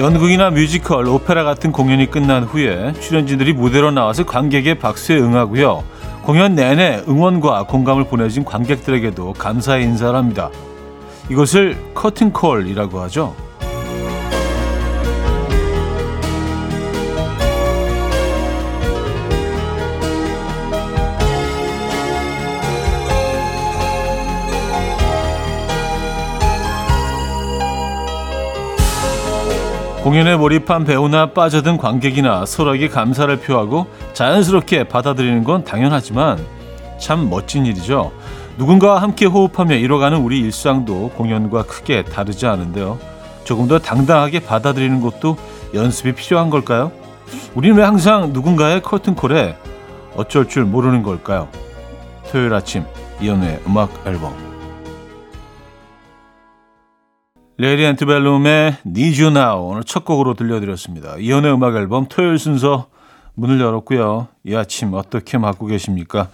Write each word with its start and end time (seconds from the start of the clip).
연극이나 0.00 0.48
뮤지컬, 0.48 1.06
오페라 1.06 1.44
같은 1.44 1.72
공연이 1.72 2.10
끝난 2.10 2.44
후에 2.44 2.94
출연진들이 2.94 3.52
무대로 3.52 3.90
나와서 3.90 4.24
관객의 4.24 4.78
박수에 4.78 5.18
응하고요. 5.18 5.84
공연 6.22 6.54
내내 6.54 7.02
응원과 7.06 7.64
공감을 7.64 8.04
보내준 8.04 8.46
관객들에게도 8.46 9.34
감사의 9.34 9.84
인사를 9.84 10.16
합니다. 10.16 10.48
이것을 11.28 11.76
커튼콜이라고 11.92 12.98
하죠. 13.02 13.36
공연에 30.10 30.34
몰입한 30.34 30.86
배우나 30.86 31.26
빠져든 31.26 31.76
관객이나 31.76 32.44
서로에게 32.44 32.88
감사를 32.88 33.36
표하고 33.36 33.86
자연스럽게 34.12 34.88
받아들이는 34.88 35.44
건 35.44 35.62
당연하지만 35.62 36.44
참 36.98 37.30
멋진 37.30 37.64
일이죠. 37.64 38.10
누군가와 38.58 39.02
함께 39.02 39.26
호흡하며 39.26 39.76
이뤄가는 39.76 40.18
우리 40.18 40.40
일상도 40.40 41.10
공연과 41.10 41.62
크게 41.62 42.02
다르지 42.06 42.48
않은데요. 42.48 42.98
조금 43.44 43.68
더 43.68 43.78
당당하게 43.78 44.40
받아들이는 44.40 45.00
것도 45.00 45.36
연습이 45.74 46.10
필요한 46.10 46.50
걸까요? 46.50 46.90
우리는 47.54 47.76
왜 47.76 47.84
항상 47.84 48.32
누군가의 48.32 48.82
커튼콜에 48.82 49.56
어쩔 50.16 50.48
줄 50.48 50.64
모르는 50.64 51.04
걸까요? 51.04 51.46
토요일 52.32 52.52
아침 52.52 52.82
이연우의 53.20 53.60
음악 53.64 53.90
앨범 54.04 54.49
Lady 57.60 57.84
Antebellum의 57.84 58.76
Need 58.86 59.22
You 59.22 59.36
Now 59.36 59.68
오늘 59.68 59.84
첫 59.84 60.06
곡으로 60.06 60.32
들려드렸습니다. 60.32 61.16
이연의 61.18 61.52
음악 61.52 61.76
앨범 61.76 62.06
토요일 62.08 62.38
순서 62.38 62.86
문을 63.34 63.60
열었고요. 63.60 64.28
이 64.44 64.54
아침 64.54 64.94
어떻게 64.94 65.36
맞고 65.36 65.66
계십니까? 65.66 66.28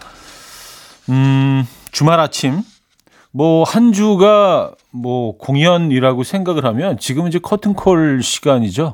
음, 1.09 1.67
주말 1.91 2.21
아침 2.21 2.63
뭐 3.33 3.65
한 3.65 3.93
주가 3.93 4.71
뭐 4.93 5.37
공연이라고 5.37 6.23
생각을 6.23 6.65
하면 6.65 6.97
지금 7.01 7.27
이제 7.27 7.41
커튼콜 7.41 8.23
시간이죠. 8.23 8.93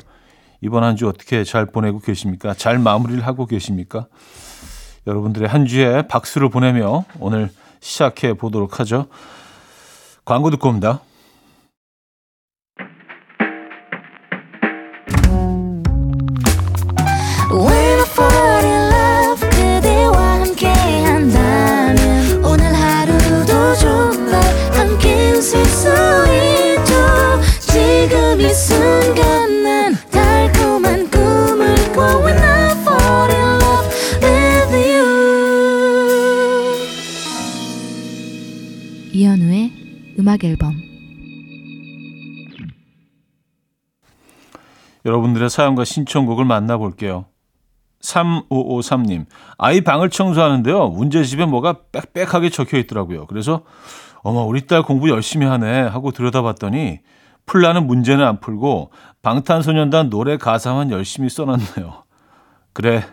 이번 0.62 0.84
한 0.84 0.96
주 0.96 1.08
어떻게 1.08 1.44
잘 1.44 1.66
보내고 1.66 1.98
계십니까? 1.98 2.54
잘 2.54 2.78
마무리를 2.78 3.26
하고 3.26 3.44
계십니까? 3.44 4.06
여러분들의 5.06 5.46
한 5.48 5.66
주에 5.66 6.00
박수를 6.08 6.48
보내며 6.48 7.04
오늘 7.20 7.50
시작해 7.80 8.32
보도록 8.32 8.80
하죠. 8.80 9.08
광고 10.24 10.48
듣고 10.48 10.70
옵니다. 10.70 11.00
음악 40.42 40.44
앨범 40.44 40.74
여러분들의 45.04 45.50
사연과 45.50 45.84
신청곡을 45.84 46.44
만나볼게요. 46.44 47.26
3553님, 48.00 49.26
아이 49.58 49.80
방을 49.80 50.10
청소하는데요. 50.10 50.88
문제집에 50.88 51.44
뭐가 51.44 51.78
빽빽하게 51.92 52.50
적혀 52.50 52.78
있더라고요. 52.78 53.26
그래서, 53.26 53.62
어머, 54.22 54.42
우리 54.42 54.66
딸 54.66 54.82
공부 54.82 55.08
열심히 55.08 55.46
하네 55.46 55.82
하고 55.82 56.12
들여다봤더니, 56.12 57.00
풀라는 57.46 57.86
문제는 57.86 58.24
안 58.24 58.40
풀고, 58.40 58.92
방탄소년단 59.22 60.10
노래 60.10 60.36
가사만 60.36 60.90
열심히 60.90 61.28
써놨네요. 61.28 62.04
그래, 62.72 63.04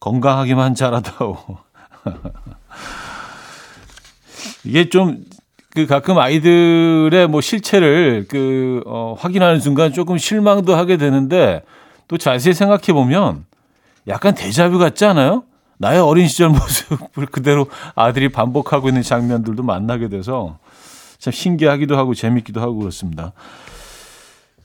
건강하기만 0.00 0.74
잘하다오. 0.74 1.36
이게 4.64 4.88
좀 4.88 5.24
그 5.76 5.84
가끔 5.84 6.16
아이들의 6.16 7.28
뭐 7.28 7.42
실체를 7.42 8.24
그 8.30 8.82
어, 8.86 9.14
확인하는 9.18 9.60
순간 9.60 9.92
조금 9.92 10.16
실망도 10.16 10.74
하게 10.74 10.96
되는데 10.96 11.62
또 12.08 12.16
자세히 12.16 12.54
생각해 12.54 12.94
보면 12.94 13.44
약간 14.08 14.34
대자뷰 14.34 14.78
같지 14.78 15.04
않아요? 15.04 15.44
나의 15.76 16.00
어린 16.00 16.28
시절 16.28 16.48
모습을 16.48 17.26
그대로 17.30 17.66
아들이 17.94 18.30
반복하고 18.30 18.88
있는 18.88 19.02
장면들도 19.02 19.62
만나게 19.62 20.08
돼서 20.08 20.56
참 21.18 21.30
신기하기도 21.30 21.94
하고 21.94 22.14
재밌기도 22.14 22.62
하고 22.62 22.76
그렇습니다. 22.78 23.34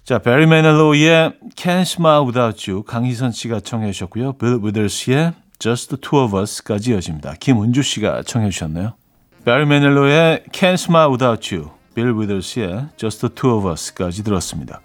자, 0.06 0.18
베리 0.20 0.46
메넬로의 0.46 1.34
Can't 1.58 1.82
Smile 1.82 2.24
Without 2.24 2.72
You 2.72 2.84
강희선 2.84 3.34
씨가 3.34 3.60
청해 3.60 3.92
주셨고요. 3.92 4.34
빌 4.34 4.60
위더스의 4.64 5.34
Just 5.60 5.90
the 5.90 6.00
Two 6.00 6.24
of 6.24 6.38
Us까지 6.38 6.92
이어집니다. 6.92 7.34
김은주 7.42 7.84
씨가 7.84 8.24
청해 8.24 8.50
주셨네요. 8.50 8.94
베리 9.44 9.66
메넬로의 9.66 10.44
Can't 10.52 10.74
Smile 10.74 11.10
Without 11.10 11.56
You, 11.56 11.72
빌 11.96 12.14
위더스의 12.14 12.90
Just 12.96 13.22
the 13.22 13.34
Two 13.34 13.58
of 13.58 13.68
Us까지 13.68 14.24
들었습니다. 14.24 14.82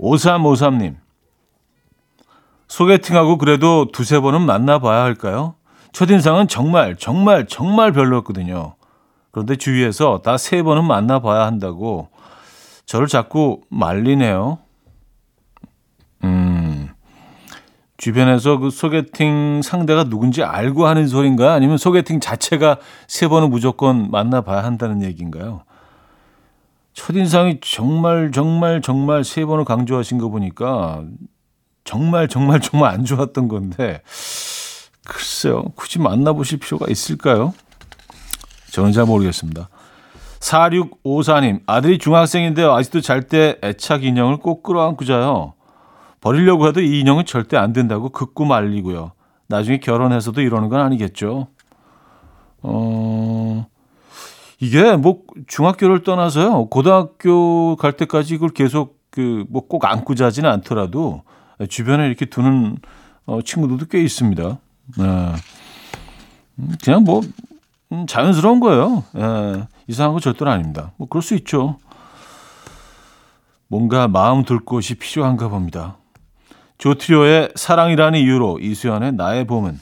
5353님, 0.00 0.96
소개팅하고 2.66 3.38
그래도 3.38 3.90
두세 3.92 4.18
번은 4.20 4.42
만나봐야 4.42 5.02
할까요? 5.02 5.54
첫인상은 5.92 6.48
정말, 6.48 6.96
정말, 6.96 7.46
정말 7.46 7.92
별로였거든요. 7.92 8.74
그런데 9.30 9.56
주위에서 9.56 10.20
다 10.22 10.36
세 10.36 10.62
번은 10.62 10.84
만나봐야 10.84 11.46
한다고 11.46 12.08
저를 12.86 13.06
자꾸 13.06 13.60
말리네요. 13.70 14.58
음, 16.24 16.88
주변에서 17.98 18.58
그 18.58 18.70
소개팅 18.70 19.60
상대가 19.62 20.04
누군지 20.04 20.42
알고 20.44 20.86
하는 20.86 21.08
소린가요? 21.08 21.50
아니면 21.50 21.78
소개팅 21.78 22.20
자체가 22.20 22.78
세 23.08 23.26
번은 23.26 23.50
무조건 23.50 24.10
만나봐야 24.10 24.62
한다는 24.64 25.02
얘기인가요? 25.02 25.62
첫인상이 26.94 27.58
정말 27.60 28.30
정말 28.32 28.80
정말 28.82 29.24
세 29.24 29.44
번을 29.44 29.64
강조하신 29.64 30.18
거 30.18 30.28
보니까 30.28 31.02
정말 31.84 32.28
정말 32.28 32.60
정말 32.60 32.92
안 32.94 33.04
좋았던 33.04 33.48
건데 33.48 34.02
글쎄요 35.04 35.64
굳이 35.74 35.98
만나보실 35.98 36.58
필요가 36.60 36.86
있을까요? 36.88 37.52
저는 38.70 38.92
잘 38.92 39.06
모르겠습니다. 39.06 39.68
4654님 40.38 41.62
아들이 41.66 41.98
중학생인데 41.98 42.62
아직도 42.62 43.00
잘 43.00 43.22
때 43.22 43.58
애착 43.64 44.04
인형을 44.04 44.36
꼭 44.36 44.62
끌어안고 44.62 45.04
자요. 45.04 45.54
버리려고 46.20 46.66
해도 46.66 46.80
이 46.80 47.00
인형은 47.00 47.24
절대 47.26 47.56
안 47.56 47.72
된다고 47.72 48.08
극구 48.10 48.44
말리고요. 48.44 49.12
나중에 49.48 49.78
결혼해서도 49.78 50.40
이러는 50.40 50.68
건 50.68 50.80
아니겠죠. 50.80 51.48
어, 52.62 53.66
이게 54.60 54.96
뭐 54.96 55.20
중학교를 55.46 56.02
떠나서요. 56.02 56.66
고등학교 56.66 57.76
갈 57.76 57.92
때까지 57.92 58.34
이걸 58.34 58.50
계속 58.50 58.98
그 59.10 59.44
뭐 59.50 59.62
꼭 59.68 59.84
안고 59.84 60.14
자지는 60.14 60.50
않더라도 60.50 61.22
주변에 61.68 62.06
이렇게 62.06 62.26
두는 62.26 62.76
어, 63.26 63.40
친구들도 63.42 63.86
꽤 63.86 64.02
있습니다. 64.02 64.58
네. 64.98 65.04
음, 66.56 66.72
그냥 66.84 67.04
뭐 67.04 67.22
음, 67.92 68.06
자연스러운 68.06 68.60
거예요. 68.60 69.04
예, 69.16 69.66
이상한 69.86 70.12
거 70.14 70.20
절대로 70.20 70.50
아닙니다. 70.50 70.92
뭐 70.96 71.08
그럴 71.08 71.22
수 71.22 71.34
있죠. 71.36 71.78
뭔가 73.68 74.08
마음 74.08 74.44
둘 74.44 74.60
곳이 74.60 74.94
필요한가 74.96 75.48
봅니다. 75.48 75.96
조트리오의 76.78 77.50
사랑이라는 77.56 78.20
이유로 78.20 78.60
이수연의 78.60 79.12
나의 79.12 79.46
봄은 79.46 79.80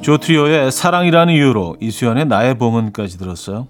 조트리오의 0.00 0.72
사랑이라는 0.72 1.34
이유로 1.34 1.76
이수연의 1.80 2.26
나의 2.26 2.56
봄은까지 2.56 3.18
들었어요. 3.18 3.68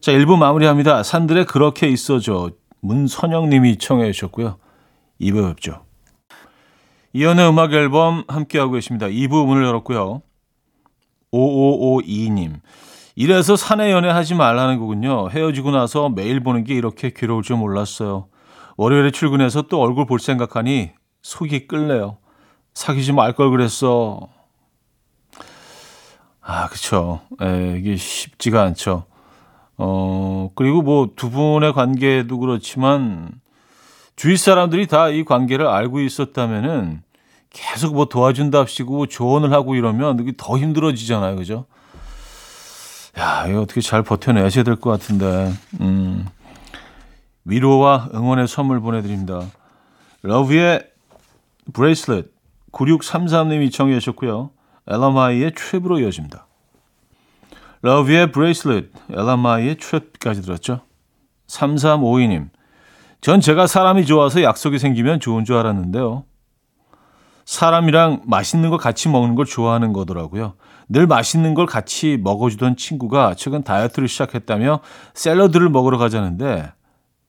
자, 0.00 0.12
1부 0.12 0.36
마무리합니다. 0.36 1.02
산들에 1.02 1.44
그렇게 1.44 1.88
있어줘. 1.88 2.50
문선영 2.80 3.50
님이 3.50 3.78
청해 3.78 4.12
주셨고요. 4.12 4.58
2부 5.20 5.48
뵙죠. 5.48 5.84
이연의 7.14 7.48
음악 7.48 7.72
앨범 7.72 8.22
함께하고 8.28 8.72
계십니다. 8.72 9.06
2부 9.06 9.44
문을 9.44 9.64
열었고요. 9.64 10.22
5552님. 11.32 12.60
이래서 13.16 13.56
사내 13.56 13.90
연애 13.90 14.08
하지 14.08 14.34
말라는 14.34 14.78
거군요. 14.78 15.30
헤어지고 15.30 15.72
나서 15.72 16.08
매일 16.08 16.40
보는 16.40 16.62
게 16.62 16.74
이렇게 16.74 17.10
괴로울 17.10 17.42
줄 17.42 17.56
몰랐어요. 17.56 18.28
월요일에 18.78 19.10
출근해서 19.10 19.62
또 19.62 19.80
얼굴 19.82 20.06
볼 20.06 20.20
생각하니 20.20 20.92
속이 21.22 21.66
끌래요. 21.66 22.16
사귀지 22.74 23.12
말 23.12 23.32
걸 23.34 23.50
그랬어. 23.50 24.28
아, 26.40 26.68
그쵸. 26.68 27.20
에, 27.42 27.76
이게 27.76 27.96
쉽지가 27.96 28.62
않죠. 28.62 29.04
어, 29.76 30.50
그리고 30.54 30.82
뭐 30.82 31.08
두 31.16 31.28
분의 31.30 31.72
관계도 31.72 32.38
그렇지만 32.38 33.30
주위 34.16 34.36
사람들이 34.36 34.86
다 34.86 35.10
이 35.10 35.24
관계를 35.24 35.66
알고 35.66 36.00
있었다면은 36.00 37.02
계속 37.50 37.94
뭐 37.94 38.04
도와준답시고 38.06 39.06
조언을 39.06 39.52
하고 39.52 39.74
이러면 39.74 40.20
이게 40.20 40.32
더 40.36 40.56
힘들어지잖아요. 40.56 41.34
그죠? 41.36 41.66
야, 43.18 43.46
이거 43.48 43.62
어떻게 43.62 43.80
잘 43.80 44.02
버텨내셔야 44.04 44.62
될 44.62 44.76
것 44.76 44.90
같은데. 44.90 45.52
음. 45.80 46.26
위로와 47.48 48.10
응원의 48.14 48.46
선물 48.46 48.80
보내드립니다. 48.80 49.40
Lauv의 50.22 50.86
Bracelet 51.72 52.26
9633님이 52.72 53.72
청해 53.72 53.98
주셨고요. 53.98 54.50
Ella 54.86 55.15
Mai의 55.15 55.52
Trip으로 55.52 56.00
이어집니다. 56.02 56.46
러브의 57.80 58.32
브레이슬렛, 58.32 58.90
엘라마이의 59.10 59.76
트랩까지 59.76 60.44
들었죠. 60.44 60.82
3352님, 61.46 62.50
전 63.22 63.40
제가 63.40 63.66
사람이 63.66 64.04
좋아서 64.04 64.42
약속이 64.42 64.78
생기면 64.78 65.20
좋은 65.20 65.44
줄 65.44 65.56
알았는데요. 65.56 66.24
사람이랑 67.46 68.22
맛있는 68.26 68.68
거 68.68 68.76
같이 68.76 69.08
먹는 69.08 69.34
걸 69.34 69.46
좋아하는 69.46 69.94
거더라고요. 69.94 70.54
늘 70.90 71.06
맛있는 71.06 71.54
걸 71.54 71.64
같이 71.64 72.18
먹어주던 72.22 72.76
친구가 72.76 73.34
최근 73.36 73.62
다이어트를 73.62 74.06
시작했다며 74.06 74.80
샐러드를 75.14 75.70
먹으러 75.70 75.96
가자는데 75.96 76.72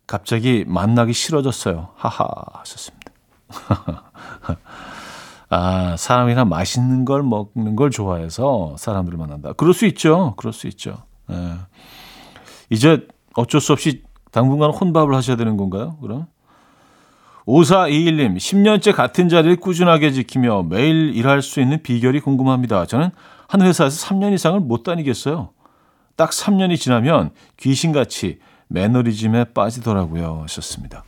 갑자기 0.10 0.66
만나기 0.66 1.14
싫어졌어요. 1.14 1.90
하하 1.96 2.26
하셨습니다. 2.54 3.12
아, 5.52 5.96
사람이랑 5.98 6.50
맛있는 6.50 7.06
걸 7.06 7.22
먹는 7.22 7.76
걸 7.76 7.92
좋아해서 7.92 8.76
사람들을 8.80 9.20
만난다. 9.20 9.54
그럴 9.54 9.76
수 9.76 9.86
있죠. 9.86 10.34
그럴 10.36 10.52
수 10.52 10.66
있죠. 10.66 11.04
예. 11.30 11.58
이제 12.72 13.06
어쩔 13.36 13.62
수 13.62 13.72
없이 13.72 14.02
당분간 14.32 14.72
혼밥을 14.72 15.14
하셔야 15.14 15.38
되는 15.38 15.58
건가요? 15.58 15.98
그럼? 16.02 16.26
5421님, 17.46 18.36
10년째 18.36 18.96
같은 18.96 19.30
자리를 19.30 19.58
꾸준하게 19.58 20.12
지키며 20.12 20.64
매일 20.64 21.16
일할 21.16 21.44
수 21.44 21.62
있는 21.62 21.84
비결이 21.84 22.22
궁금합니다. 22.22 22.88
저는 22.88 23.12
한 23.48 23.62
회사에서 23.62 24.08
3년 24.08 24.34
이상을 24.34 24.60
못 24.60 24.82
다니겠어요. 24.82 25.52
딱 26.16 26.32
3년이 26.32 26.78
지나면 26.78 27.30
귀신같이 27.58 28.40
매너리즘에 28.70 29.46
빠지더라고요. 29.54 30.44
하셨습니다. 30.44 31.04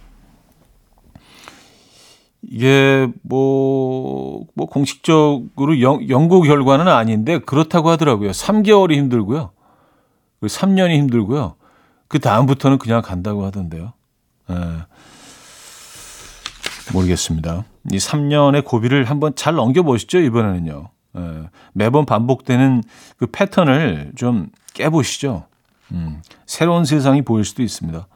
이게 2.43 3.07
뭐, 3.21 4.45
뭐 4.55 4.65
공식적으로 4.65 5.81
연, 5.81 6.09
연구 6.09 6.41
결과는 6.41 6.87
아닌데 6.87 7.39
그렇다고 7.39 7.89
하더라고요. 7.89 8.31
3개월이 8.31 8.95
힘들고요. 8.95 9.51
3년이 10.41 10.95
힘들고요. 10.97 11.55
그 12.07 12.19
다음부터는 12.19 12.77
그냥 12.77 13.01
간다고 13.01 13.45
하던데요. 13.45 13.93
예. 14.49 14.55
모르겠습니다. 16.93 17.63
이 17.91 17.97
3년의 17.97 18.65
고비를 18.65 19.05
한번 19.05 19.33
잘 19.35 19.53
넘겨보시죠, 19.55 20.19
이번에는요. 20.19 20.89
예. 21.17 21.49
매번 21.73 22.05
반복되는 22.05 22.83
그 23.17 23.27
패턴을 23.27 24.13
좀 24.15 24.49
깨보시죠. 24.73 25.45
음, 25.91 26.21
새로운 26.45 26.85
세상이 26.85 27.21
보일 27.21 27.45
수도 27.45 27.63
있습니다. 27.63 28.07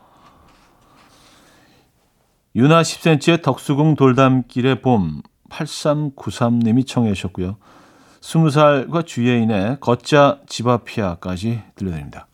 유나 2.56 2.81
10cm의 2.81 3.42
덕수궁 3.42 3.95
돌담길의 3.95 4.81
봄 4.81 5.22
8393님이 5.50 6.88
청해 6.88 7.13
주셨고요. 7.13 7.57
20살과 8.22 9.06
주예인의 9.06 9.77
걷자 9.81 10.39
집앞이야까지 10.48 11.62
들려드립니다. 11.75 12.27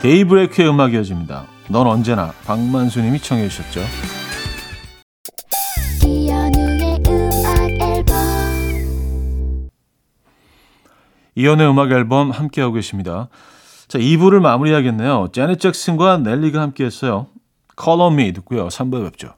데이브레이크의 0.00 0.68
음악이 0.68 0.96
어집니다. 0.96 1.46
넌 1.68 1.86
언제나 1.86 2.32
박만수님이 2.44 3.20
청해 3.20 3.48
주셨죠. 3.48 4.17
이연의 11.38 11.70
음악 11.70 11.92
앨범 11.92 12.32
함께하고 12.32 12.74
계십니다. 12.74 13.28
자, 13.86 13.96
2부를 13.96 14.40
마무리하겠네요. 14.40 15.28
제넷 15.32 15.60
잭슨과 15.60 16.18
넬리가 16.18 16.60
함께했어요. 16.60 17.28
Call 17.80 18.00
on 18.00 18.14
Me 18.14 18.32
듣고요. 18.32 18.66
3부에 18.66 19.04
뵙죠. 19.04 19.34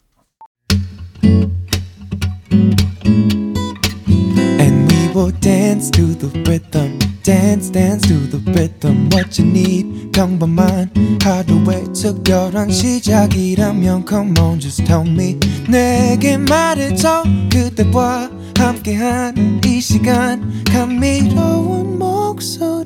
And 4.58 4.90
we 4.90 5.12
will 5.14 5.38
dance 5.40 5.90
to 5.90 6.16
the 6.16 6.32
rhythm. 6.46 7.09
Dance 7.22 7.70
dance 7.70 8.06
to 8.08 8.14
the 8.30 8.38
rhythm 8.52 9.08
what 9.12 9.40
you 9.40 9.48
need 9.48 10.10
평범한 10.12 10.90
하루의 11.22 11.92
특별한 11.92 12.70
시작이라면 12.70 14.04
come 14.08 14.38
on 14.38 14.58
just 14.60 14.84
tell 14.84 15.06
me 15.06 15.38
내게 15.68 16.36
말해줘 16.38 17.24
그대와 17.50 18.30
함께한 18.56 19.60
이 19.64 19.80
시간 19.80 20.64
감미로운 20.64 21.98
목소리 21.98 22.80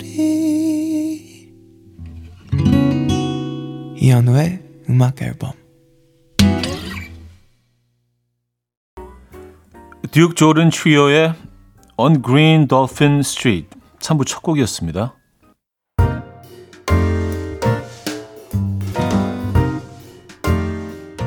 이현우의 3.97 4.61
음악 4.91 5.23
앨범 5.23 5.53
듀크 10.11 10.35
조든 10.35 10.71
트리오의 10.71 11.35
On 11.97 12.23
Green 12.23 12.69
Dolphin 12.69 13.21
Street 13.21 13.69
3부 14.05 14.27
첫 14.27 14.43
곡이었습니다. 14.43 15.15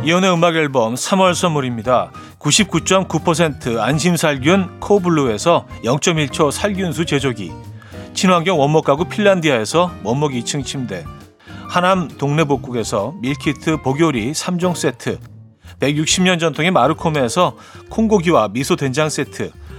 이연의 0.04 0.32
음악 0.32 0.56
앨범 0.56 0.94
3월 0.94 1.34
선물입니다. 1.34 2.12
99.9% 2.40 3.80
안심살균 3.80 4.80
코블루에서 4.80 5.68
0.1초 5.84 6.52
살균수 6.52 7.06
제조기 7.06 7.52
친환경 8.14 8.60
원목 8.60 8.86
가구 8.86 9.06
핀란디아에서 9.06 9.92
원목 10.04 10.32
2층 10.32 10.64
침대 10.64 11.04
하남 11.68 12.08
동네복국에서 12.08 13.16
밀키트 13.22 13.82
복요리 13.82 14.32
3종 14.32 14.76
세트 14.76 15.20
160년 15.80 16.40
전통의 16.40 16.72
마르코메에서 16.72 17.58
콩고기와 17.90 18.50
미소 18.50 18.78
된장 18.78 19.10
세트 19.10 19.52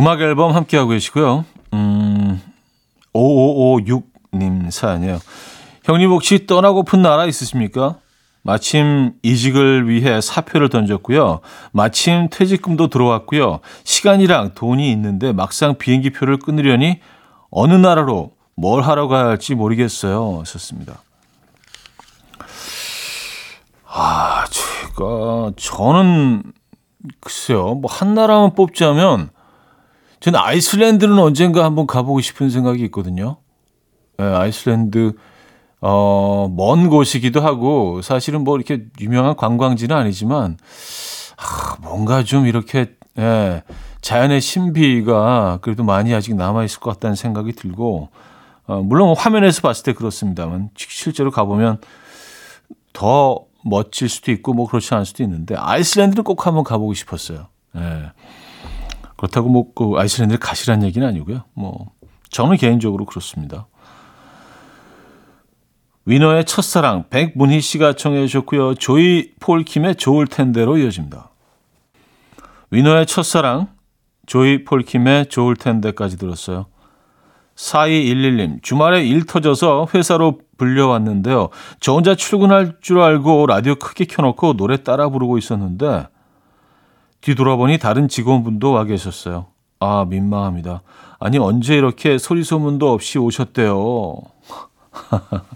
음악 0.00 0.22
앨범 0.22 0.54
함께하고 0.54 0.88
계시고요. 0.92 1.44
음, 1.74 2.40
5556님 3.14 4.70
사연이에요. 4.70 5.18
형님 5.84 6.08
혹시 6.10 6.46
떠나고픈 6.46 7.02
나라 7.02 7.26
있으십니까? 7.26 7.96
마침 8.42 9.12
이직을 9.22 9.90
위해 9.90 10.22
사표를 10.22 10.70
던졌고요. 10.70 11.40
마침 11.72 12.28
퇴직금도 12.30 12.88
들어왔고요. 12.88 13.60
시간이랑 13.84 14.52
돈이 14.54 14.90
있는데 14.92 15.32
막상 15.34 15.76
비행기 15.76 16.08
표를 16.14 16.38
끊으려니 16.38 17.00
어느 17.50 17.74
나라로 17.74 18.32
뭘 18.56 18.80
하러 18.82 19.06
가야 19.06 19.26
할지 19.26 19.54
모르겠어요. 19.54 20.44
썼습니다. 20.46 21.02
아, 23.86 24.46
제가 24.48 25.52
저는 25.56 26.42
글쎄요. 27.20 27.74
뭐 27.74 27.90
한 27.92 28.14
나라만 28.14 28.54
뽑자면 28.54 29.28
저는 30.20 30.38
아이슬란드는 30.38 31.18
언젠가 31.18 31.64
한번 31.64 31.86
가보고 31.86 32.20
싶은 32.20 32.50
생각이 32.50 32.84
있거든요. 32.84 33.38
네, 34.18 34.24
아이슬란드 34.24 35.14
어, 35.80 36.52
먼 36.54 36.90
곳이기도 36.90 37.40
하고 37.40 38.02
사실은 38.02 38.44
뭐 38.44 38.56
이렇게 38.56 38.84
유명한 39.00 39.34
관광지는 39.34 39.96
아니지만 39.96 40.58
아, 41.38 41.76
뭔가 41.80 42.22
좀 42.22 42.46
이렇게 42.46 42.94
예, 43.18 43.62
자연의 44.02 44.42
신비가 44.42 45.60
그래도 45.62 45.84
많이 45.84 46.14
아직 46.14 46.34
남아 46.34 46.64
있을 46.64 46.80
것 46.80 46.92
같다는 46.92 47.16
생각이 47.16 47.52
들고 47.54 48.10
어, 48.66 48.82
물론 48.82 49.16
화면에서 49.16 49.62
봤을 49.62 49.84
때 49.84 49.94
그렇습니다만 49.94 50.68
실제로 50.76 51.30
가보면 51.30 51.78
더 52.92 53.46
멋질 53.64 54.10
수도 54.10 54.32
있고 54.32 54.52
뭐 54.52 54.66
그렇지 54.66 54.92
않을 54.94 55.06
수도 55.06 55.22
있는데 55.22 55.54
아이슬란드는 55.56 56.24
꼭 56.24 56.46
한번 56.46 56.62
가보고 56.62 56.92
싶었어요. 56.92 57.48
예. 57.76 58.12
그렇다고 59.20 59.50
뭐 59.50 59.74
그 59.74 59.98
아이슬란드를 59.98 60.40
가시란 60.40 60.82
얘기는 60.82 61.06
아니고요. 61.06 61.42
뭐 61.52 61.90
저는 62.30 62.56
개인적으로 62.56 63.04
그렇습니다. 63.04 63.66
위너의 66.06 66.46
첫사랑 66.46 67.04
백문희 67.10 67.60
씨가 67.60 67.92
청해 67.92 68.26
주셨고요. 68.26 68.76
조이 68.76 69.32
폴킴의 69.40 69.96
좋을 69.96 70.26
텐데로 70.26 70.78
이어집니다. 70.78 71.30
위너의 72.70 73.04
첫사랑 73.04 73.68
조이 74.24 74.64
폴킴의 74.64 75.26
좋을 75.26 75.54
텐데까지 75.54 76.16
들었어요. 76.16 76.66
4211님, 77.56 78.62
주말에 78.62 79.04
일 79.04 79.26
터져서 79.26 79.88
회사로 79.94 80.40
불려왔는데요. 80.56 81.50
저 81.78 81.92
혼자 81.92 82.14
출근할 82.14 82.78
줄 82.80 83.00
알고 83.00 83.46
라디오 83.46 83.74
크게 83.74 84.06
켜놓고 84.06 84.54
노래 84.54 84.82
따라 84.82 85.10
부르고 85.10 85.36
있었는데 85.36 86.06
뒤돌아보니 87.20 87.78
다른 87.78 88.08
직원분도 88.08 88.72
와 88.72 88.84
계셨어요. 88.84 89.46
아, 89.78 90.04
민망합니다. 90.08 90.82
아니, 91.18 91.38
언제 91.38 91.76
이렇게 91.76 92.18
소리 92.18 92.44
소문도 92.44 92.90
없이 92.92 93.18
오셨대요. 93.18 94.16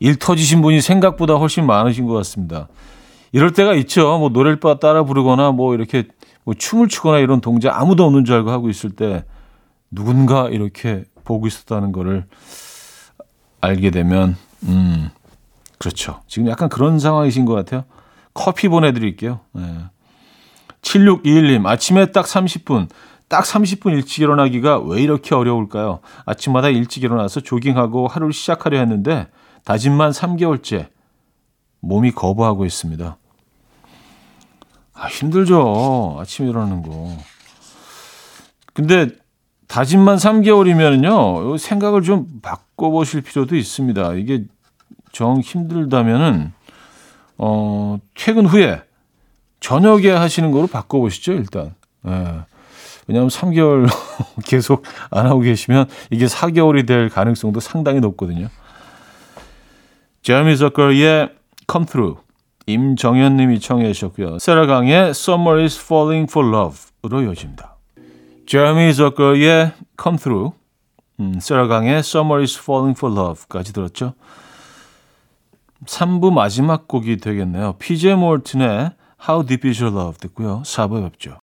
일 0.00 0.16
터지신 0.16 0.60
분이 0.62 0.80
생각보다 0.80 1.34
훨씬 1.34 1.66
많으신 1.66 2.06
것 2.06 2.14
같습니다. 2.14 2.68
이럴 3.32 3.52
때가 3.52 3.74
있죠. 3.74 4.18
뭐 4.18 4.28
노래를 4.28 4.60
따라 4.80 5.02
부르거나 5.04 5.52
뭐 5.52 5.74
이렇게 5.74 6.04
뭐 6.44 6.54
춤을 6.54 6.88
추거나 6.88 7.18
이런 7.18 7.40
동작 7.40 7.80
아무도 7.80 8.04
없는 8.04 8.24
줄 8.24 8.36
알고 8.36 8.50
하고 8.50 8.68
있을 8.68 8.90
때 8.90 9.24
누군가 9.90 10.48
이렇게 10.48 11.04
보고 11.24 11.46
있었다는 11.46 11.92
거를 11.92 12.26
알게 13.60 13.90
되면 13.90 14.36
음 14.64 15.10
그렇죠. 15.78 16.20
지금 16.26 16.48
약간 16.48 16.68
그런 16.68 16.98
상황이신 16.98 17.44
것 17.44 17.54
같아요. 17.54 17.84
커피 18.34 18.68
보내드릴게요. 18.68 19.40
네. 19.52 19.62
7621님, 20.84 21.66
아침에 21.66 22.06
딱 22.06 22.26
30분, 22.26 22.88
딱 23.28 23.44
30분 23.44 23.92
일찍 23.92 24.22
일어나기가 24.22 24.78
왜 24.78 25.02
이렇게 25.02 25.34
어려울까요? 25.34 26.00
아침마다 26.26 26.68
일찍 26.68 27.02
일어나서 27.02 27.40
조깅하고 27.40 28.06
하루를 28.06 28.32
시작하려 28.32 28.78
했는데, 28.78 29.28
다짐만 29.64 30.12
3개월째, 30.12 30.88
몸이 31.80 32.12
거부하고 32.12 32.64
있습니다. 32.64 33.16
아, 34.92 35.06
힘들죠. 35.08 36.18
아침에 36.20 36.48
일어나는 36.48 36.82
거. 36.82 37.16
근데, 38.74 39.08
다짐만 39.66 40.18
3개월이면요, 40.18 41.58
생각을 41.58 42.02
좀 42.02 42.40
바꿔보실 42.42 43.22
필요도 43.22 43.56
있습니다. 43.56 44.14
이게 44.14 44.44
정 45.12 45.40
힘들다면은, 45.40 46.52
어, 47.38 47.98
퇴근 48.14 48.46
후에, 48.46 48.82
저녁에 49.64 50.10
하시는 50.10 50.50
거로 50.50 50.66
바꿔보시죠, 50.66 51.32
일단. 51.32 51.74
예. 52.06 52.10
왜냐하면 53.06 53.30
3개월 53.30 53.86
계속 54.44 54.82
안 55.10 55.26
하고 55.26 55.40
계시면 55.40 55.86
이게 56.10 56.26
4개월이 56.26 56.86
될 56.86 57.08
가능성도 57.08 57.60
상당히 57.60 58.00
높거든요. 58.00 58.48
제미 60.20 60.58
저커의 60.58 61.30
Come 61.70 61.86
Through 61.86 62.20
임정현 62.66 63.38
님이 63.38 63.58
청해 63.58 63.90
주셨고요. 63.94 64.38
세라강의 64.38 65.10
Summer 65.10 65.62
is 65.62 65.80
Falling 65.80 66.30
for 66.30 66.46
Love로 66.46 67.22
이어집니다. 67.22 67.76
제미 68.46 68.92
저커의 68.94 69.72
Come 70.02 70.18
Through 70.18 70.54
음, 71.20 71.40
세라강의 71.40 72.00
Summer 72.00 72.42
is 72.42 72.58
Falling 72.60 72.98
for 72.98 73.18
Love까지 73.18 73.72
들었죠. 73.72 74.12
3부 75.86 76.34
마지막 76.34 76.86
곡이 76.86 77.16
되겠네요. 77.16 77.76
PJ 77.78 78.16
몰튼의 78.16 78.90
How 79.26 79.46
Deep 79.46 79.66
Is 79.66 79.82
Your 79.82 79.96
Love 79.96 80.18
듣고요. 80.20 80.62
4부에 80.66 81.02
뵙죠. 81.04 81.38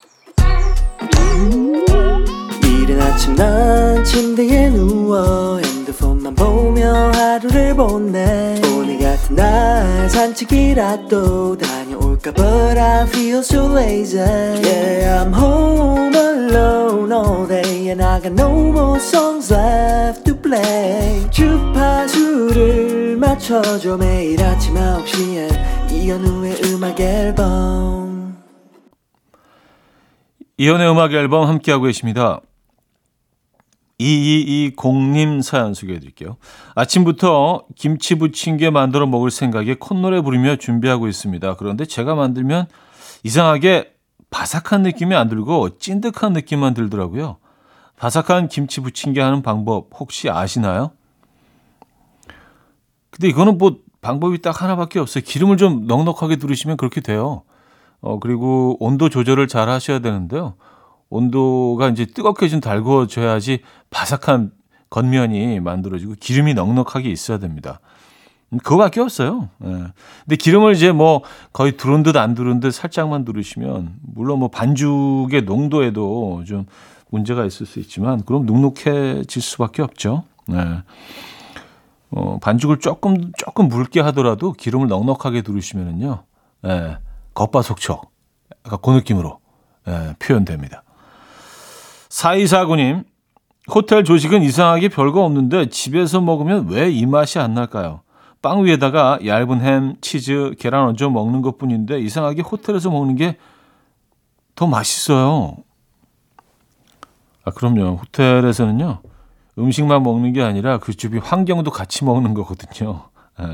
이른 2.62 3.00
아침 3.00 3.34
난 3.34 4.04
침대에 4.04 4.68
누워 4.68 5.58
핸드폰만 5.58 6.34
보며 6.34 7.10
하루를 7.12 7.74
보내 7.74 8.60
오늘 8.76 8.98
같은 8.98 9.36
날 9.36 10.10
산책이라도 10.10 11.56
다 11.56 11.79
녀올까 12.20 12.32
But 12.32 12.78
I 12.78 13.06
feel 13.06 13.42
so 13.42 13.66
lazy 13.66 14.18
Yeah 14.18 15.22
I'm 15.22 15.32
home 15.32 16.14
alone 16.14 17.12
all 17.12 17.46
day 17.46 17.88
And 17.90 18.02
I 18.02 18.20
got 18.20 18.32
no 18.32 18.50
more 18.70 18.98
songs 18.98 19.52
left 19.52 20.24
to 20.24 20.36
play 20.36 21.28
주파수를 21.30 23.16
맞춰줘 23.16 23.96
매일 23.96 24.42
아침 24.42 24.74
9시에 24.74 25.90
이현우의 25.90 26.60
음악 26.66 27.00
앨범 27.00 28.36
이연의 30.58 30.90
음악 30.90 31.12
앨범 31.14 31.48
함께하고 31.48 31.84
계십니다. 31.84 32.42
2220님 34.00 35.42
사연 35.42 35.74
소개해 35.74 36.00
드릴게요. 36.00 36.36
아침부터 36.74 37.64
김치 37.76 38.14
부침개 38.16 38.70
만들어 38.70 39.06
먹을 39.06 39.30
생각에 39.30 39.74
콧노래 39.74 40.22
부르며 40.22 40.56
준비하고 40.56 41.06
있습니다. 41.06 41.56
그런데 41.56 41.84
제가 41.84 42.14
만들면 42.14 42.66
이상하게 43.22 43.92
바삭한 44.30 44.82
느낌이 44.82 45.14
안 45.14 45.28
들고 45.28 45.78
찐득한 45.78 46.32
느낌만 46.32 46.74
들더라고요. 46.74 47.36
바삭한 47.96 48.48
김치 48.48 48.80
부침개 48.80 49.20
하는 49.20 49.42
방법 49.42 49.90
혹시 49.98 50.30
아시나요? 50.30 50.92
근데 53.10 53.28
이거는 53.28 53.58
뭐 53.58 53.76
방법이 54.00 54.40
딱 54.40 54.62
하나밖에 54.62 54.98
없어요. 54.98 55.22
기름을 55.26 55.58
좀 55.58 55.86
넉넉하게 55.86 56.36
두르시면 56.36 56.78
그렇게 56.78 57.02
돼요. 57.02 57.42
어, 58.00 58.18
그리고 58.18 58.76
온도 58.80 59.10
조절을 59.10 59.46
잘 59.46 59.68
하셔야 59.68 59.98
되는데요. 59.98 60.54
온도가 61.10 61.88
이제 61.88 62.06
뜨겁게 62.06 62.48
좀 62.48 62.60
달궈져야지 62.60 63.60
바삭한 63.90 64.52
겉면이 64.88 65.60
만들어지고 65.60 66.14
기름이 66.18 66.54
넉넉하게 66.54 67.10
있어야 67.10 67.38
됩니다. 67.38 67.80
음, 68.52 68.58
그거밖에 68.58 69.00
없어요. 69.00 69.48
예. 69.64 69.68
근데 70.24 70.36
기름을 70.36 70.74
이제 70.74 70.90
뭐 70.92 71.22
거의 71.52 71.76
두른 71.76 72.02
듯 72.02 72.16
안 72.16 72.34
두른 72.34 72.60
듯 72.60 72.72
살짝만 72.72 73.24
두르시면 73.24 73.96
물론 74.02 74.40
뭐 74.40 74.48
반죽의 74.48 75.42
농도에도 75.42 76.42
좀 76.46 76.66
문제가 77.10 77.44
있을 77.44 77.66
수 77.66 77.78
있지만 77.80 78.22
그럼 78.24 78.46
눅눅해질 78.46 79.42
수밖에 79.42 79.82
없죠. 79.82 80.24
예. 80.50 80.82
어, 82.12 82.38
반죽을 82.40 82.80
조금 82.80 83.32
조금 83.36 83.68
묽게 83.68 84.00
하더라도 84.00 84.52
기름을 84.52 84.88
넉넉하게 84.88 85.42
두르시면은요. 85.42 86.24
예. 86.66 86.98
겉바속촉. 87.34 88.10
약간 88.66 88.78
그 88.82 88.90
느낌으로 88.90 89.38
예, 89.88 90.14
표현됩니다. 90.18 90.82
4249님, 92.10 93.04
호텔 93.72 94.04
조식은 94.04 94.42
이상하게 94.42 94.88
별거 94.88 95.24
없는데 95.24 95.68
집에서 95.70 96.20
먹으면 96.20 96.68
왜 96.68 96.90
이 96.90 97.06
맛이 97.06 97.38
안 97.38 97.54
날까요? 97.54 98.02
빵 98.42 98.64
위에다가 98.64 99.18
얇은 99.24 99.60
햄, 99.60 99.96
치즈, 100.00 100.54
계란 100.58 100.88
얹어 100.88 101.10
먹는 101.10 101.42
것 101.42 101.58
뿐인데 101.58 102.00
이상하게 102.00 102.42
호텔에서 102.42 102.90
먹는 102.90 103.16
게 103.16 103.36
더 104.56 104.66
맛있어요. 104.66 105.56
아, 107.44 107.50
그럼요. 107.50 107.96
호텔에서는요, 108.02 109.00
음식만 109.58 110.02
먹는 110.02 110.34
게 110.34 110.42
아니라 110.42 110.76
그 110.78 110.92
주위 110.92 111.18
환경도 111.18 111.70
같이 111.70 112.04
먹는 112.04 112.34
거거든요. 112.34 113.08
예. 113.40 113.44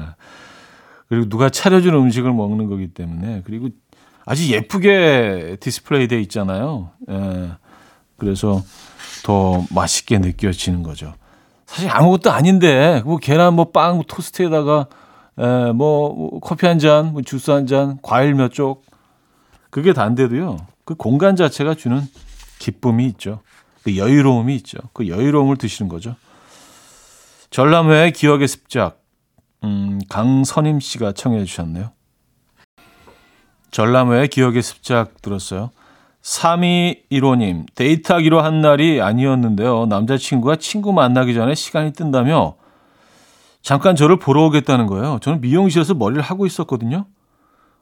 그리고 1.08 1.28
누가 1.28 1.48
차려준 1.48 1.94
음식을 1.94 2.32
먹는 2.32 2.66
거기 2.66 2.88
때문에 2.88 3.42
그리고 3.44 3.68
아주 4.24 4.50
예쁘게 4.52 5.58
디스플레이 5.60 6.08
돼 6.08 6.20
있잖아요. 6.22 6.90
예. 7.08 7.50
그래서 8.16 8.62
더 9.24 9.64
맛있게 9.70 10.18
느껴지는 10.18 10.82
거죠. 10.82 11.14
사실 11.66 11.90
아무것도 11.90 12.30
아닌데 12.30 13.02
뭐 13.04 13.16
계란 13.18 13.54
뭐빵 13.54 14.02
토스트에다가 14.06 14.86
에, 15.38 15.72
뭐 15.72 16.38
커피 16.40 16.66
한 16.66 16.78
잔, 16.78 17.12
뭐 17.12 17.22
주스 17.22 17.50
한 17.50 17.66
잔, 17.66 17.98
과일 18.02 18.34
몇 18.34 18.52
쪽 18.52 18.84
그게 19.70 19.92
단데도요. 19.92 20.56
그 20.84 20.94
공간 20.94 21.36
자체가 21.36 21.74
주는 21.74 22.00
기쁨이 22.58 23.04
있죠. 23.08 23.40
그 23.82 23.96
여유로움이 23.96 24.54
있죠. 24.56 24.78
그 24.92 25.08
여유로움을 25.08 25.56
드시는 25.58 25.88
거죠. 25.88 26.16
전람회의 27.50 28.12
기억의 28.12 28.48
습작 28.48 29.02
음, 29.64 30.00
강선임 30.08 30.80
씨가 30.80 31.12
청해 31.12 31.44
주셨네요. 31.44 31.90
전람회의 33.70 34.28
기억의 34.28 34.62
습작 34.62 35.20
들었어요. 35.22 35.70
3215님, 36.26 37.66
데이트하기로 37.76 38.40
한 38.40 38.60
날이 38.60 39.00
아니었는데요. 39.00 39.86
남자친구가 39.86 40.56
친구 40.56 40.92
만나기 40.92 41.34
전에 41.34 41.54
시간이 41.54 41.92
뜬다며 41.92 42.56
잠깐 43.62 43.94
저를 43.94 44.18
보러 44.18 44.44
오겠다는 44.46 44.86
거예요. 44.86 45.18
저는 45.22 45.40
미용실에서 45.40 45.94
머리를 45.94 46.20
하고 46.20 46.46
있었거든요. 46.46 47.06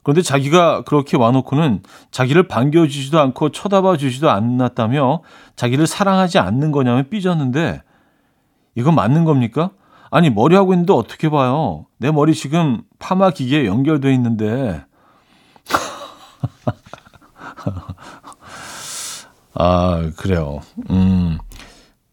그런데 0.03 0.21
자기가 0.21 0.83
그렇게 0.83 1.17
와놓고는 1.17 1.81
자기를 2.11 2.47
반겨주지도 2.47 3.19
않고 3.19 3.49
쳐다봐 3.49 3.97
주지도 3.97 4.29
않았다며 4.29 5.21
자기를 5.55 5.87
사랑하지 5.87 6.37
않는 6.37 6.71
거냐며 6.71 7.01
삐졌는데 7.09 7.81
이건 8.75 8.93
맞는 8.93 9.25
겁니까? 9.25 9.71
아니 10.11 10.29
머리하고 10.29 10.73
있는데 10.73 10.93
어떻게 10.93 11.29
봐요? 11.29 11.87
내 11.97 12.11
머리 12.11 12.35
지금 12.35 12.83
파마 12.99 13.31
기계에 13.31 13.65
연결돼 13.65 14.13
있는데 14.13 14.85
아, 19.55 20.11
그래요. 20.17 20.59
음. 20.89 21.37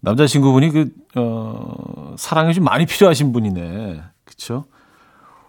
남자친구분이 0.00 0.70
그, 0.70 0.90
어, 1.16 2.14
사랑이 2.16 2.54
좀 2.54 2.64
많이 2.64 2.86
필요하신 2.86 3.32
분이네. 3.32 4.02
그쵸? 4.24 4.64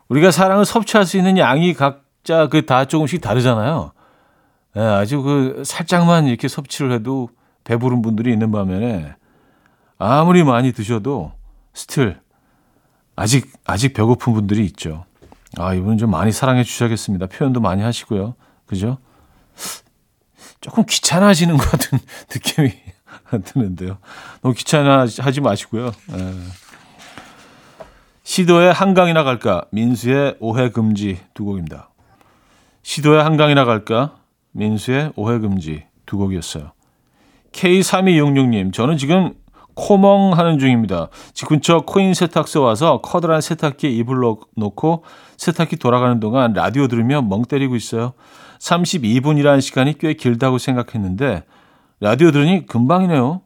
우리가 0.10 0.32
사랑을 0.32 0.66
섭취할 0.66 1.06
수 1.06 1.18
있는 1.18 1.38
양이 1.38 1.74
각자 1.74 2.48
그 2.48 2.66
다 2.66 2.86
조금씩 2.86 3.22
다르잖아요. 3.22 3.92
예, 4.76 4.82
아주 4.82 5.22
그 5.22 5.64
살짝만 5.66 6.28
이렇게 6.28 6.48
섭취를 6.48 6.92
해도 6.92 7.30
배부른 7.64 8.02
분들이 8.02 8.32
있는 8.32 8.52
반면에 8.52 9.16
아무리 9.98 10.44
많이 10.44 10.72
드셔도 10.74 11.32
스틸 11.74 12.20
아직 13.16 13.52
아직 13.66 13.94
배고픈 13.94 14.34
분들이 14.34 14.66
있죠. 14.66 15.06
아, 15.58 15.74
이분은 15.74 15.98
좀 16.00 16.10
많이 16.12 16.32
사랑해 16.32 16.64
주셔야겠습니다. 16.64 17.28
표현도 17.28 17.60
많이 17.62 17.84
하시고요. 17.84 18.36
그죠? 18.66 18.98
조금 20.64 20.86
귀찮아지는 20.86 21.58
것 21.58 21.70
같은 21.70 22.00
느낌이 22.34 22.72
드는데요. 23.44 23.98
너무 24.42 24.56
귀찮아하지 24.56 25.42
마시고요. 25.42 25.88
에. 25.88 26.34
시도의 28.24 28.72
한강이나 28.72 29.24
갈까? 29.24 29.66
민수의 29.72 30.38
오해 30.40 30.70
금지 30.70 31.20
두 31.34 31.44
곡입니다. 31.44 31.90
시도의 32.82 33.22
한강이나 33.22 33.66
갈까? 33.66 34.16
민수의 34.54 35.12
오해 35.18 35.40
금지 35.40 35.84
두 36.06 36.18
곡이었어요. 36.18 36.72
K3266님, 37.52 38.74
저는 38.74 38.98
지금 38.98 39.34
코멍 39.76 40.32
하는 40.38 40.60
중입니다. 40.60 41.10
집 41.34 41.50
근처 41.50 41.82
코인 41.82 42.14
세탁소 42.14 42.62
와서 42.62 43.02
커다란 43.02 43.42
세탁기에 43.42 43.90
이불 43.90 44.22
놓고 44.56 45.04
세탁기 45.36 45.76
돌아가는 45.76 46.20
동안 46.22 46.54
라디오 46.54 46.88
들으며 46.88 47.22
멍 47.22 47.44
때리고 47.44 47.76
있어요. 47.76 48.14
32분이라는 48.64 49.62
시간이 49.62 49.98
꽤 49.98 50.14
길다고 50.14 50.58
생각했는데 50.58 51.44
라디오 52.00 52.32
들으니 52.32 52.66
금방이네요. 52.66 53.42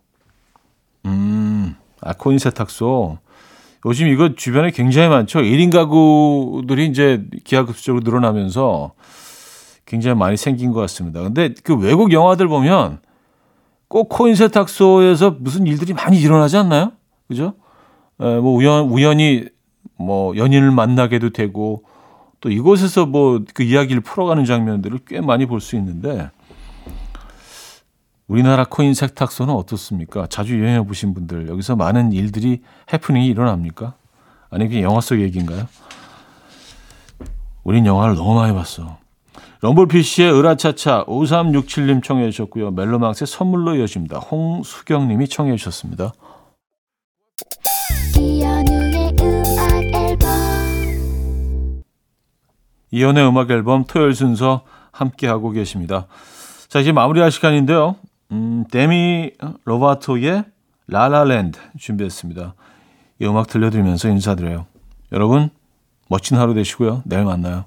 음, 1.06 1.75
아, 2.01 2.13
코인 2.13 2.38
세탁소. 2.38 3.17
요즘 3.86 4.08
이거 4.08 4.36
주변에 4.36 4.71
굉장히 4.71 5.10
많죠. 5.10 5.39
1인 5.39 5.71
가구들이 5.71 6.88
이제 6.88 7.23
기하급수적으로 7.43 8.03
늘어나면서 8.03 8.93
굉장히 9.86 10.17
많이 10.17 10.38
생긴 10.38 10.71
것 10.71 10.82
같습니다. 10.82 11.21
근데 11.21 11.53
그 11.63 11.75
외국 11.75 12.12
영화들 12.12 12.47
보면 12.47 12.99
꼭 13.88 14.10
코인 14.10 14.36
세탁소에서 14.36 15.38
무슨 15.39 15.65
일들이 15.65 15.93
많이 15.93 16.19
일어나지 16.19 16.58
않나요? 16.58 16.91
그죠? 17.27 17.53
에, 18.19 18.39
뭐 18.39 18.56
우연, 18.56 18.89
우연히 18.89 19.45
뭐 19.97 20.36
연인을 20.36 20.71
만나게도 20.71 21.30
되고 21.32 21.84
또 22.39 22.50
이곳에서 22.50 23.06
뭐 23.06 23.39
그 23.54 23.63
이야기를 23.63 24.02
풀어가는 24.02 24.45
장면들을 24.45 25.00
꽤 25.08 25.21
많이 25.21 25.45
볼 25.45 25.60
수 25.60 25.76
있는데 25.76 26.30
우리나라 28.28 28.65
코인 28.65 28.93
세탁소는 28.93 29.54
어떻습니까? 29.54 30.28
자주 30.28 30.60
여행해 30.62 30.86
보신 30.86 31.13
분들 31.13 31.47
여기서 31.47 31.76
많은 31.78 32.12
일들이 32.12 32.62
해프닝이 32.91 33.26
일어납니까? 33.28 33.93
아니 34.50 34.67
그냥 34.67 34.84
영화 34.84 35.00
속 35.02 35.19
얘기인가요? 35.21 35.67
우린 37.63 37.86
영화를 37.86 38.15
너무 38.15 38.36
많이 38.36 38.54
봤어. 38.54 38.97
럼블피쉬의 39.62 40.38
으라차차 40.38 41.06
5367님 41.06 42.04
청해 42.04 42.30
주셨고요. 42.32 42.71
멜로망스의 42.71 43.28
선물로 43.28 43.76
이어집니다. 43.76 44.19
홍수경님이 44.19 45.28
청해 45.28 45.56
주셨습니다. 45.56 46.13
이연의 52.91 53.28
음악 53.28 53.52
앨범 53.52 53.86
토요일 53.86 54.13
순서 54.13 54.63
함께 54.91 55.28
하고 55.28 55.52
계십니다. 55.52 56.08
자, 56.67 56.80
이제 56.80 56.91
마무리할 56.91 57.32
시간인데요. 57.32 57.95
음, 58.32 58.65
데미 58.71 59.32
로바토의 59.65 60.43
라라랜드 60.88 61.60
준비했습니다. 61.78 62.54
이 63.19 63.26
음악 63.26 63.47
들려드리면서 63.47 64.10
인사드려요. 64.10 64.65
여러분, 65.12 65.50
멋진 66.10 66.38
하루 66.38 66.54
되시고요. 66.54 67.04
내일 67.06 67.26
만나요. 67.26 67.65